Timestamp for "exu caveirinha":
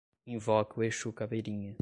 0.83-1.75